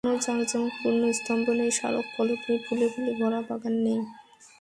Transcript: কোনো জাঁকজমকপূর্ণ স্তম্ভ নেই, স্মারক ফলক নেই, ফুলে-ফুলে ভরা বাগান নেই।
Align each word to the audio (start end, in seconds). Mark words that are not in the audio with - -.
কোনো 0.03 0.17
জাঁকজমকপূর্ণ 0.21 1.01
স্তম্ভ 1.11 1.45
নেই, 1.59 1.71
স্মারক 1.71 2.05
ফলক 2.13 2.39
নেই, 2.47 2.59
ফুলে-ফুলে 2.65 3.11
ভরা 3.19 3.39
বাগান 3.49 3.75
নেই। 3.85 3.99